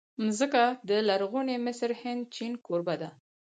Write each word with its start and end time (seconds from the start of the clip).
مځکه 0.25 0.63
د 0.89 0.91
لرغوني 1.07 1.55
مصر، 1.65 1.89
هند، 2.01 2.21
چین 2.35 2.51
کوربه 2.65 2.95
ده. 3.01 3.09